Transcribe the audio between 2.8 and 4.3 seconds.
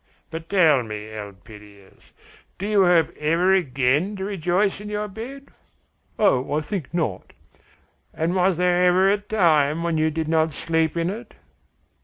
hope ever again to